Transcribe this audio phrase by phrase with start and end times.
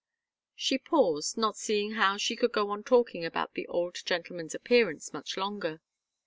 [0.55, 5.13] She paused, not seeing how she could go on talking about the old gentleman's appearance
[5.13, 5.79] much longer.